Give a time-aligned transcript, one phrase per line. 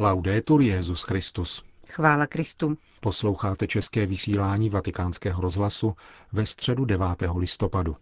[0.00, 1.64] Laudetur Jezus Christus.
[1.88, 2.78] Chvála Kristu.
[3.00, 5.94] Posloucháte české vysílání Vatikánského rozhlasu
[6.32, 7.06] ve středu 9.
[7.36, 7.96] listopadu.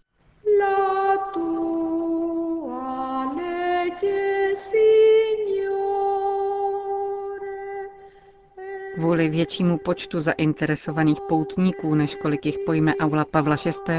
[8.97, 13.95] Kvůli většímu počtu zainteresovaných poutníků, než kolik jich pojme aula Pavla VI.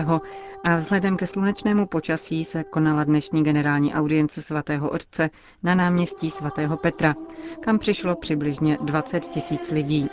[0.63, 5.29] a vzhledem ke slunečnému počasí se konala dnešní generální audience svatého otce
[5.63, 7.15] na náměstí svatého Petra,
[7.59, 10.09] kam přišlo přibližně 20 tisíc lidí.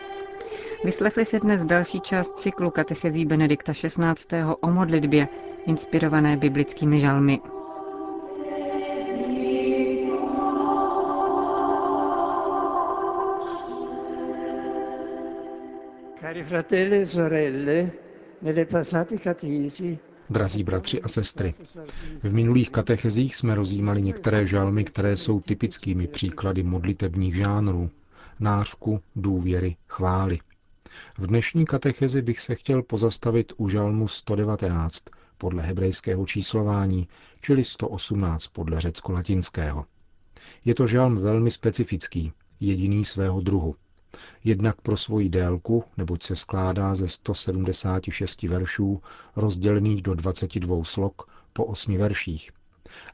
[0.85, 4.37] Vyslechli se dnes další část cyklu katechezí Benedikta XVI.
[4.61, 5.29] o modlitbě,
[5.67, 7.41] inspirované biblickými žalmy.
[16.35, 17.99] Cari fratelli e sorelle,
[18.41, 19.97] nelle passate catechesi
[20.29, 21.55] Drazí bratři a sestry,
[22.23, 27.91] v minulých katechezích jsme rozjímali některé žalmy, které jsou typickými příklady modlitebních žánrů.
[28.41, 30.39] Nářku, důvěry, chvály.
[31.19, 35.05] V dnešní katechezi bych se chtěl pozastavit u žalmu 119
[35.39, 37.09] podle hebrejského číslování,
[37.41, 39.85] čili 118 podle řecko-latinského.
[40.65, 43.75] Je to žalm velmi specifický, jediný svého druhu.
[44.45, 49.03] Jednak pro svoji délku, neboť se skládá ze 176 veršů,
[49.37, 52.51] rozdělených do 22 slok po 8 verších.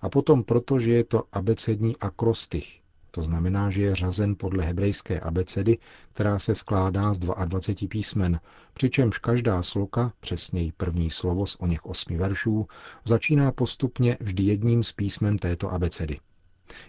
[0.02, 5.20] A potom proto, že je to abecední akrostych, to znamená, že je řazen podle hebrejské
[5.20, 5.78] abecedy,
[6.12, 8.40] která se skládá z 22 písmen,
[8.74, 12.66] přičemž každá sloka, přesněji první slovo z o něch osmi veršů,
[13.04, 16.20] začíná postupně vždy jedním z písmen této abecedy.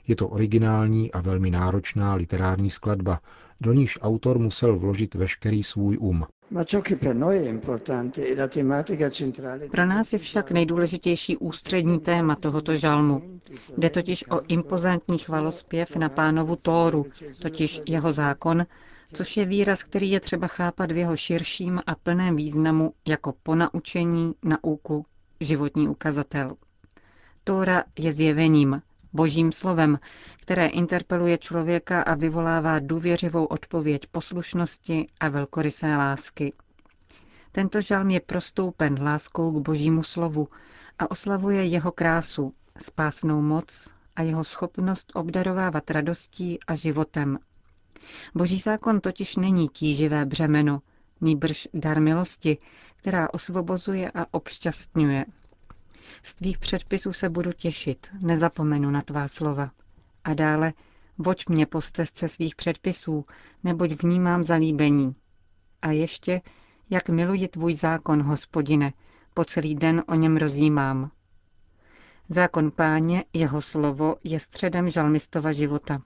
[0.07, 3.21] Je to originální a velmi náročná literární skladba,
[3.61, 6.25] do níž autor musel vložit veškerý svůj um.
[9.71, 13.39] Pro nás je však nejdůležitější ústřední téma tohoto žalmu.
[13.77, 17.05] Jde totiž o impozantní chvalospěv na pánovu Tóru,
[17.41, 18.65] totiž jeho zákon,
[19.13, 24.33] což je výraz, který je třeba chápat v jeho širším a plném významu jako ponaučení,
[24.43, 25.05] nauku,
[25.39, 26.55] životní ukazatel.
[27.43, 28.81] Tóra je zjevením,
[29.13, 29.99] božím slovem,
[30.37, 36.53] které interpeluje člověka a vyvolává důvěřivou odpověď poslušnosti a velkorysé lásky.
[37.51, 40.47] Tento žalm je prostoupen láskou k božímu slovu
[40.99, 47.39] a oslavuje jeho krásu, spásnou moc a jeho schopnost obdarovávat radostí a životem.
[48.35, 50.81] Boží zákon totiž není tíživé břemeno,
[51.21, 52.57] nýbrž dar milosti,
[52.95, 55.25] která osvobozuje a obšťastňuje.
[56.23, 59.71] Z tvých předpisů se budu těšit, nezapomenu na tvá slova.
[60.23, 60.73] A dále,
[61.17, 63.25] voď mě po stezce svých předpisů,
[63.63, 65.15] neboť vnímám zalíbení.
[65.81, 66.41] A ještě,
[66.89, 68.93] jak miluji tvůj zákon, hospodine,
[69.33, 71.11] po celý den o něm rozjímám.
[72.29, 76.01] Zákon páně, jeho slovo, je středem žalmistova života.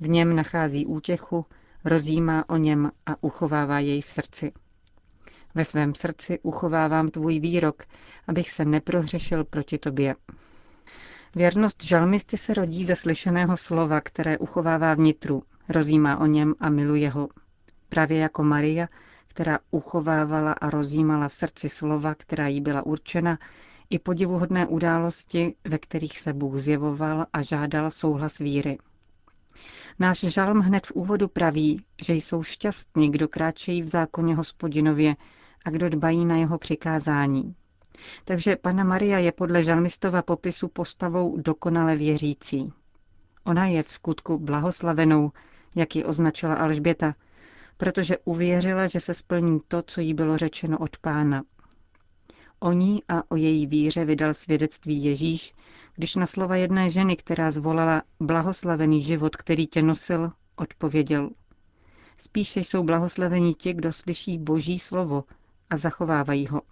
[0.00, 1.46] V něm nachází útěchu,
[1.84, 4.52] rozjímá o něm a uchovává jej v srdci.
[5.54, 7.82] Ve svém srdci uchovávám tvůj výrok,
[8.28, 10.14] abych se neprohřešil proti tobě.
[11.34, 17.10] Věrnost žalmisty se rodí ze slyšeného slova, které uchovává vnitru, rozjímá o něm a miluje
[17.10, 17.28] ho.
[17.88, 18.88] Právě jako Maria,
[19.28, 23.38] která uchovávala a rozjímala v srdci slova, která jí byla určena,
[23.90, 28.78] i podivuhodné události, ve kterých se Bůh zjevoval a žádal souhlas víry.
[29.98, 35.16] Náš žalm hned v úvodu praví, že jsou šťastní, kdo kráčejí v zákoně hospodinově
[35.64, 37.54] a kdo dbají na jeho přikázání.
[38.24, 42.72] Takže Pana Maria je podle žalmistova popisu postavou dokonale věřící.
[43.44, 45.32] Ona je v skutku blahoslavenou,
[45.76, 47.14] jak ji označila Alžběta,
[47.76, 51.42] protože uvěřila, že se splní to, co jí bylo řečeno od pána.
[52.60, 55.54] O ní a o její víře vydal svědectví Ježíš,
[55.94, 61.30] když na slova jedné ženy, která zvolala blahoslavený život, který tě nosil, odpověděl.
[62.18, 65.24] Spíše jsou blahoslavení ti, kdo slyší Boží slovo
[65.70, 66.62] a zachovávají ho.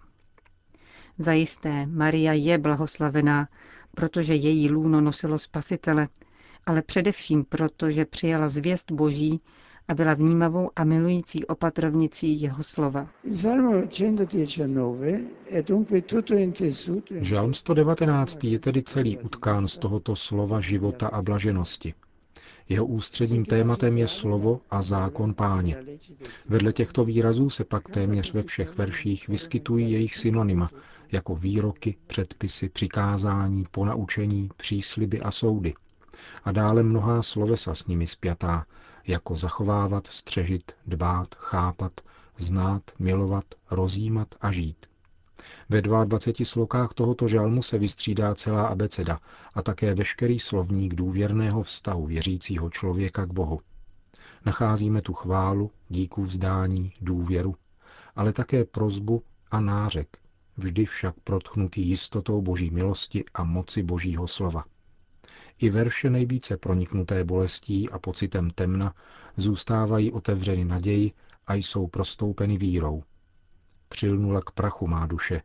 [1.19, 3.47] Zajisté, Maria je blahoslavená,
[3.95, 6.07] protože její lůno nosilo spasitele,
[6.65, 9.41] ale především proto, že přijala zvěst Boží
[9.87, 13.07] a byla vnímavou a milující opatrovnicí jeho slova.
[17.21, 21.93] Žalm 119 je tedy celý utkán z tohoto slova života a blaženosti.
[22.69, 25.77] Jeho ústředním tématem je slovo a zákon páně.
[26.45, 30.69] Vedle těchto výrazů se pak téměř ve všech verších vyskytují jejich synonyma,
[31.11, 35.73] jako výroky, předpisy, přikázání, ponaučení, přísliby a soudy.
[36.43, 38.65] A dále mnohá slovesa s nimi spjatá,
[39.07, 42.01] jako zachovávat, střežit, dbát, chápat,
[42.37, 44.88] znát, milovat, rozjímat a žít.
[45.69, 49.19] Ve 22 slokách tohoto žalmu se vystřídá celá abeceda
[49.53, 53.59] a také veškerý slovník důvěrného vztahu věřícího člověka k Bohu.
[54.45, 57.55] Nacházíme tu chválu, díku vzdání, důvěru,
[58.15, 60.17] ale také prozbu a nářek,
[60.57, 64.63] vždy však protchnutý jistotou boží milosti a moci božího slova.
[65.59, 68.93] I verše nejvíce proniknuté bolestí a pocitem temna
[69.37, 71.11] zůstávají otevřeny naději
[71.47, 73.03] a jsou prostoupeny vírou.
[73.89, 75.41] Přilnula k prachu má duše,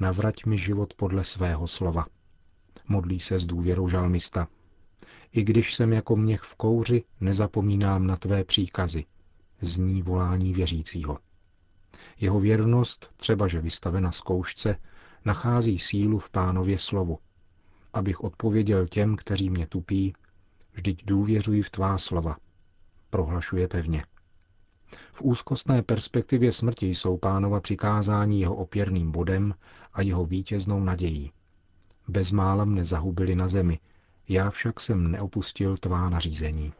[0.00, 2.06] navrať mi život podle svého slova.
[2.88, 4.48] Modlí se s důvěrou žalmista.
[5.32, 9.04] I když jsem jako měch v kouři, nezapomínám na tvé příkazy.
[9.60, 11.18] Zní volání věřícího.
[12.20, 14.76] Jeho věrnost, třebaže vystavena zkoušce,
[15.24, 17.18] nachází sílu v pánově slovu.
[17.92, 20.12] Abych odpověděl těm, kteří mě tupí,
[20.72, 22.36] vždyť důvěřuji v tvá slova.
[23.10, 24.04] Prohlašuje pevně.
[25.12, 29.54] V úzkostné perspektivě smrti jsou pánova přikázání jeho opěrným bodem
[29.92, 31.32] a jeho vítěznou nadějí.
[32.08, 33.78] Bezmála mne zahubili na zemi,
[34.28, 36.72] já však jsem neopustil tvá nařízení.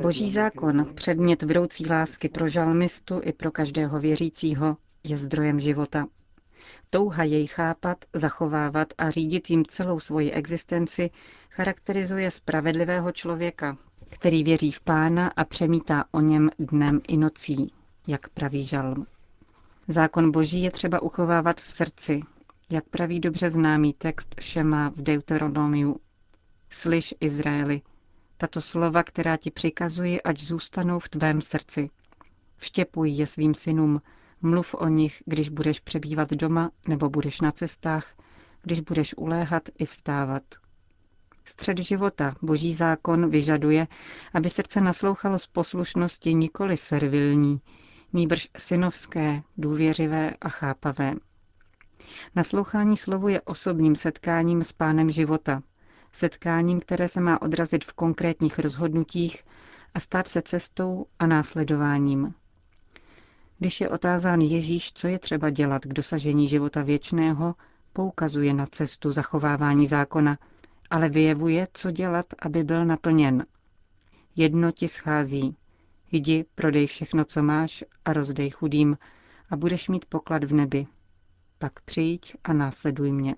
[0.00, 6.06] Boží zákon, předmět vroucí lásky pro žalmistu i pro každého věřícího, je zdrojem života.
[6.90, 11.10] Touha jej chápat, zachovávat a řídit jim celou svoji existenci
[11.50, 13.78] charakterizuje spravedlivého člověka,
[14.08, 17.72] který věří v pána a přemítá o něm dnem i nocí,
[18.06, 19.06] jak praví žalm.
[19.88, 22.20] Zákon boží je třeba uchovávat v srdci,
[22.70, 25.96] jak praví dobře známý text Šema v Deuteronomiu.
[26.70, 27.82] Slyš, Izraeli,
[28.36, 31.90] tato slova, která ti přikazuji, ať zůstanou v tvém srdci.
[32.56, 34.02] Vštěpuj je svým synům,
[34.42, 38.06] mluv o nich, když budeš přebývat doma nebo budeš na cestách,
[38.62, 40.42] když budeš uléhat i vstávat.
[41.44, 43.86] Střed života, boží zákon, vyžaduje,
[44.34, 47.60] aby srdce naslouchalo z poslušnosti nikoli servilní,
[48.12, 51.14] nýbrž synovské, důvěřivé a chápavé.
[52.36, 55.62] Naslouchání slovu je osobním setkáním s pánem života,
[56.12, 59.44] setkáním, které se má odrazit v konkrétních rozhodnutích
[59.94, 62.34] a stát se cestou a následováním.
[63.60, 67.54] Když je otázán Ježíš, co je třeba dělat k dosažení života věčného,
[67.92, 70.38] poukazuje na cestu zachovávání zákona,
[70.90, 73.46] ale vyjevuje, co dělat, aby byl naplněn.
[74.36, 75.56] Jedno ti schází.
[76.12, 78.98] Jdi, prodej všechno, co máš a rozdej chudým
[79.50, 80.86] a budeš mít poklad v nebi
[81.60, 83.34] pak přijď a následuj mě.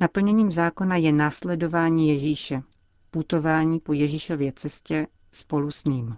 [0.00, 2.62] Naplněním zákona je následování Ježíše,
[3.10, 6.16] putování po Ježíšově cestě spolu s ním.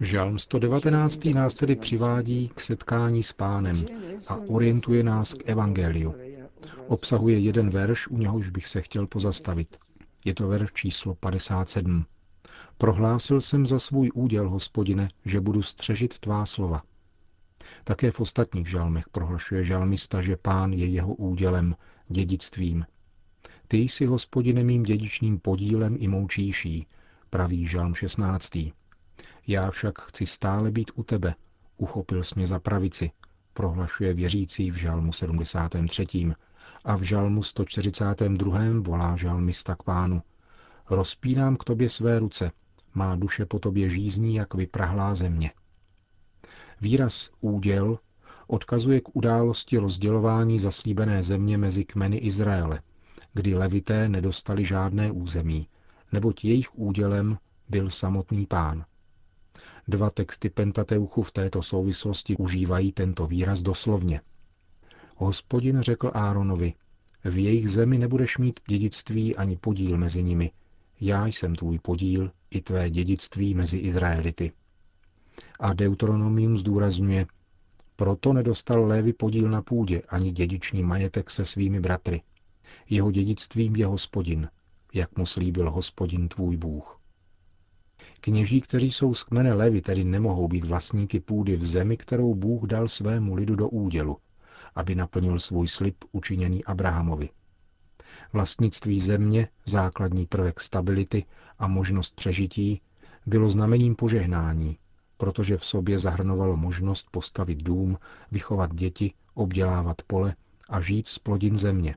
[0.00, 1.24] Žalm 119.
[1.24, 3.86] nás tedy přivádí k setkání s pánem
[4.28, 6.14] a orientuje nás k evangeliu.
[6.86, 9.76] Obsahuje jeden verš, u něhož bych se chtěl pozastavit.
[10.24, 12.04] Je to verš číslo 57.
[12.78, 16.82] Prohlásil jsem za svůj úděl, hospodine, že budu střežit tvá slova.
[17.84, 21.76] Také v ostatních žalmech prohlašuje žalmista, že pán je jeho údělem,
[22.08, 22.86] dědictvím.
[23.68, 26.86] Ty jsi, hospodine, mým dědičným podílem i moučíší,
[27.32, 28.50] praví žalm 16.
[29.46, 31.34] Já však chci stále být u tebe,
[31.76, 33.10] uchopil jsi mě za pravici,
[33.54, 36.06] prohlašuje věřící v žalmu 73.
[36.84, 38.60] A v žalmu 142.
[38.80, 40.22] volá žalmista k pánu.
[40.90, 42.50] Rozpínám k tobě své ruce,
[42.94, 45.52] má duše po tobě žízní, jak vyprahlá země.
[46.80, 47.98] Výraz úděl
[48.46, 52.80] odkazuje k události rozdělování zaslíbené země mezi kmeny Izraele,
[53.32, 55.68] kdy levité nedostali žádné území,
[56.12, 57.38] neboť jejich údělem
[57.68, 58.84] byl samotný pán.
[59.88, 64.20] Dva texty Pentateuchu v této souvislosti užívají tento výraz doslovně.
[65.16, 66.74] Hospodin řekl Áronovi,
[67.24, 70.50] v jejich zemi nebudeš mít dědictví ani podíl mezi nimi,
[71.00, 74.52] já jsem tvůj podíl i tvé dědictví mezi Izraelity.
[75.60, 77.26] A Deuteronomium zdůrazňuje,
[77.96, 82.22] proto nedostal Lévy podíl na půdě ani dědičný majetek se svými bratry.
[82.90, 84.48] Jeho dědictvím je hospodin,
[84.94, 87.00] jak mu slíbil hospodin tvůj Bůh.
[88.20, 92.62] Kněží, kteří jsou z kmene Levy, tedy nemohou být vlastníky půdy v zemi, kterou Bůh
[92.62, 94.16] dal svému lidu do údělu,
[94.74, 97.28] aby naplnil svůj slib učiněný Abrahamovi.
[98.32, 101.24] Vlastnictví země, základní prvek stability
[101.58, 102.80] a možnost přežití,
[103.26, 104.78] bylo znamením požehnání,
[105.16, 107.98] protože v sobě zahrnovalo možnost postavit dům,
[108.30, 110.34] vychovat děti, obdělávat pole
[110.68, 111.96] a žít z plodin země.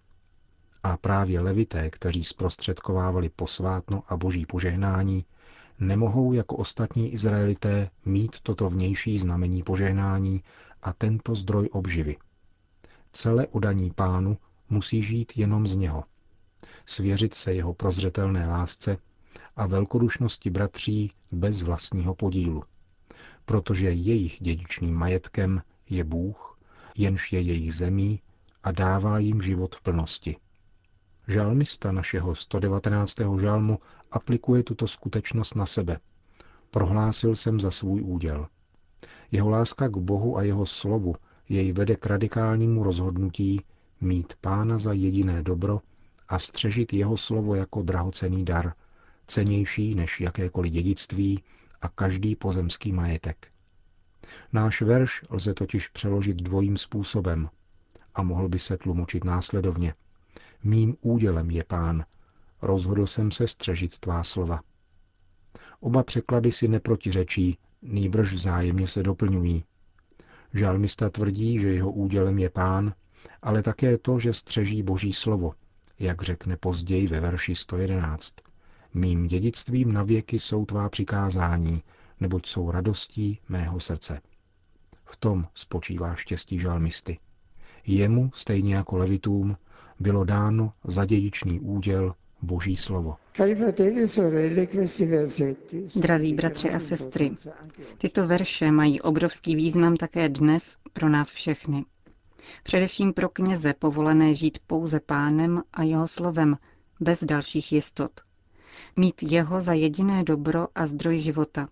[0.85, 5.25] A právě levité, kteří zprostředkovávali posvátno a boží požehnání,
[5.79, 10.43] nemohou jako ostatní Izraelité mít toto vnější znamení požehnání
[10.81, 12.17] a tento zdroj obživy.
[13.11, 14.37] Celé odaní pánu
[14.69, 16.03] musí žít jenom z něho.
[16.85, 18.97] Svěřit se jeho prozřetelné lásce
[19.55, 22.63] a velkodušnosti bratří bez vlastního podílu.
[23.45, 26.59] Protože jejich dědičným majetkem je Bůh,
[26.97, 28.21] jenž je jejich zemí
[28.63, 30.35] a dává jim život v plnosti.
[31.27, 33.17] Žalmista našeho 119.
[33.41, 33.79] žalmu
[34.11, 35.99] aplikuje tuto skutečnost na sebe.
[36.71, 38.47] Prohlásil jsem za svůj úděl.
[39.31, 41.15] Jeho láska k Bohu a jeho slovu
[41.49, 43.61] jej vede k radikálnímu rozhodnutí
[44.01, 45.81] mít pána za jediné dobro
[46.27, 48.73] a střežit jeho slovo jako drahocený dar,
[49.27, 51.43] cenější než jakékoliv dědictví
[51.81, 53.47] a každý pozemský majetek.
[54.53, 57.49] Náš verš lze totiž přeložit dvojím způsobem
[58.15, 59.93] a mohl by se tlumočit následovně.
[60.65, 62.05] Mým údělem je pán,
[62.61, 64.61] rozhodl jsem se střežit tvá slova.
[65.79, 69.63] Oba překlady si neprotiřečí, nýbrž vzájemně se doplňují.
[70.53, 72.93] Žalmista tvrdí, že jeho údělem je pán,
[73.41, 75.53] ale také to, že střeží boží slovo,
[75.99, 78.33] jak řekne později ve verši 111.
[78.93, 81.83] Mým dědictvím na věky jsou tvá přikázání,
[82.19, 84.21] neboť jsou radostí mého srdce.
[85.05, 87.19] V tom spočívá štěstí žalmisty.
[87.87, 89.57] Jemu, stejně jako levitům,
[89.99, 93.15] bylo dáno za dědičný úděl Boží slovo.
[95.95, 97.31] Drazí bratři a sestry,
[97.97, 101.85] tyto verše mají obrovský význam také dnes pro nás všechny.
[102.63, 106.57] Především pro kněze povolené žít pouze pánem a jeho slovem,
[106.99, 108.11] bez dalších jistot.
[108.95, 111.69] Mít jeho za jediné dobro a zdroj života.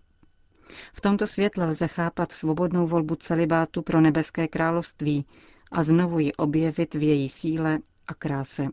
[0.92, 5.26] V tomto světle lze chápat svobodnou volbu celibátu pro nebeské království
[5.72, 8.68] a znovu ji objevit v její síle a kráse.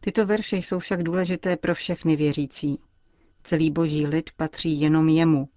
[0.00, 2.78] Tyto verše jsou však důležité pro všechny věřící.
[3.42, 5.48] Celý boží lid patří jenom jemu.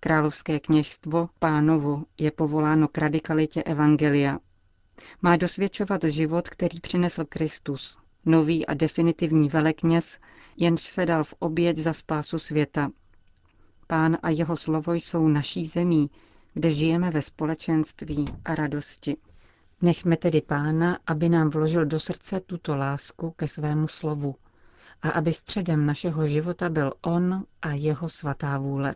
[0.00, 4.38] Královské kněžstvo, pánovo, je povoláno k radikalitě evangelia.
[5.22, 10.18] Má dosvědčovat život, který přinesl Kristus, nový a definitivní velekněz,
[10.56, 12.90] jenž se dal v oběť za spásu světa.
[13.86, 16.10] Pán a jeho slovo jsou naší zemí,
[16.54, 19.16] kde žijeme ve společenství a radosti.
[19.82, 24.36] Nechme tedy Pána, aby nám vložil do srdce tuto lásku ke svému slovu
[25.02, 28.94] a aby středem našeho života byl On a jeho svatá vůle.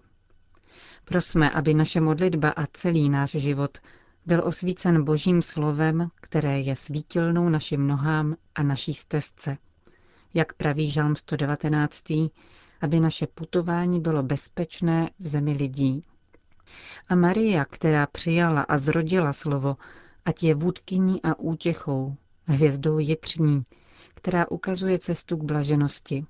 [1.05, 3.79] Prosme, aby naše modlitba a celý náš život
[4.27, 9.57] byl osvícen Božím slovem, které je svítilnou našim nohám a naší stezce.
[10.35, 12.05] Jak praví Žalm 119.
[12.81, 16.05] aby naše putování bylo bezpečné v zemi lidí.
[17.09, 19.77] A Maria, která přijala a zrodila slovo,
[20.29, 22.17] ať je vůdkyní a útěchou,
[22.47, 23.63] hvězdou jitřní,
[24.15, 26.25] která ukazuje cestu k blaženosti.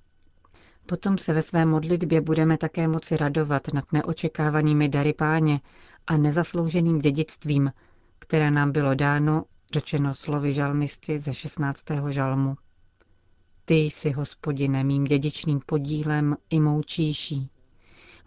[0.87, 5.61] Potom se ve své modlitbě budeme také moci radovat nad neočekávanými dary páně
[6.07, 7.73] a nezaslouženým dědictvím,
[8.19, 11.85] které nám bylo dáno, řečeno slovy žalmisty ze 16.
[12.09, 12.57] žalmu.
[13.64, 17.50] Ty jsi, hospodine, mým dědičným podílem i mou číší.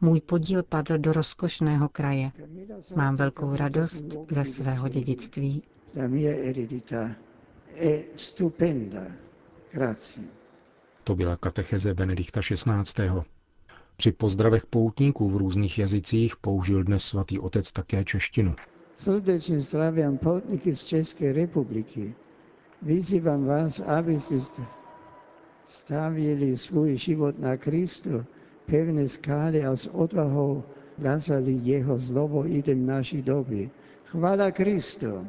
[0.01, 2.31] Můj podíl padl do rozkošného kraje.
[2.95, 5.63] Mám velkou radost ze svého dědictví.
[11.03, 13.03] To byla katecheze Benedikta XVI.
[13.97, 18.55] Při pozdravech poutníků v různých jazycích použil dnes svatý otec také češtinu.
[18.97, 22.15] Srdečně zdravím poutníky z České republiky.
[22.81, 24.35] Vyzývám vás, abyste
[25.65, 28.25] stavili svůj život na Kristu,
[28.65, 30.63] pevné skály a s odvahou
[30.97, 33.69] hlásali jeho slovo i v naší doby.
[34.05, 35.27] Chvála Kristu.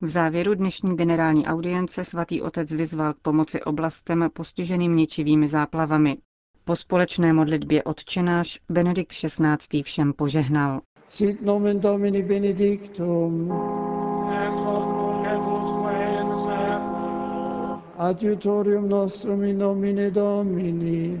[0.00, 6.16] V závěru dnešní generální audience svatý otec vyzval k pomoci oblastem postiženým ničivými záplavami.
[6.64, 9.82] Po společné modlitbě odčenáš Benedikt XVI.
[9.82, 10.80] všem požehnal.
[11.08, 13.52] Sit nomen Domini benedictum.
[17.98, 21.20] Adiutorium nostrum in nomine Domini.